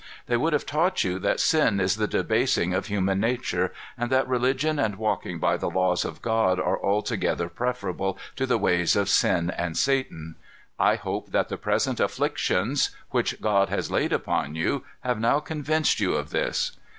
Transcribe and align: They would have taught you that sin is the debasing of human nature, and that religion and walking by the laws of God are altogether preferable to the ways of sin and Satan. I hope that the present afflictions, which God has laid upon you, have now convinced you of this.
They 0.25 0.35
would 0.35 0.53
have 0.53 0.65
taught 0.65 1.03
you 1.03 1.19
that 1.19 1.39
sin 1.39 1.79
is 1.79 1.95
the 1.97 2.07
debasing 2.07 2.73
of 2.73 2.87
human 2.87 3.19
nature, 3.19 3.71
and 3.95 4.09
that 4.09 4.27
religion 4.27 4.79
and 4.79 4.95
walking 4.95 5.37
by 5.37 5.57
the 5.57 5.69
laws 5.69 6.03
of 6.05 6.23
God 6.23 6.59
are 6.59 6.83
altogether 6.83 7.49
preferable 7.49 8.17
to 8.35 8.47
the 8.47 8.57
ways 8.57 8.95
of 8.95 9.09
sin 9.09 9.51
and 9.51 9.77
Satan. 9.77 10.37
I 10.79 10.95
hope 10.95 11.31
that 11.33 11.49
the 11.49 11.55
present 11.57 11.99
afflictions, 11.99 12.89
which 13.11 13.39
God 13.41 13.69
has 13.69 13.91
laid 13.91 14.11
upon 14.11 14.55
you, 14.55 14.83
have 15.01 15.19
now 15.19 15.39
convinced 15.39 15.99
you 15.99 16.15
of 16.15 16.31
this. 16.31 16.71